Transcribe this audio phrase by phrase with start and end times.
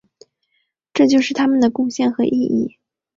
[0.93, 2.79] 这就是他们的贡献和意义。